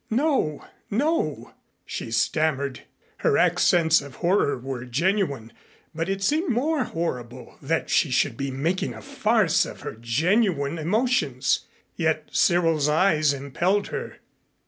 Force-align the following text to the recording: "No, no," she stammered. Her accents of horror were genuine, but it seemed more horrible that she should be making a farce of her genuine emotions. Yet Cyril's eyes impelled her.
"No, 0.09 0.65
no," 0.89 1.53
she 1.85 2.09
stammered. 2.09 2.85
Her 3.17 3.37
accents 3.37 4.01
of 4.01 4.15
horror 4.15 4.57
were 4.57 4.83
genuine, 4.83 5.53
but 5.93 6.09
it 6.09 6.23
seemed 6.23 6.49
more 6.51 6.85
horrible 6.85 7.59
that 7.61 7.91
she 7.91 8.09
should 8.09 8.35
be 8.35 8.49
making 8.49 8.95
a 8.95 9.01
farce 9.03 9.63
of 9.63 9.81
her 9.81 9.93
genuine 9.93 10.79
emotions. 10.79 11.67
Yet 11.97 12.29
Cyril's 12.31 12.89
eyes 12.89 13.31
impelled 13.31 13.89
her. 13.89 14.17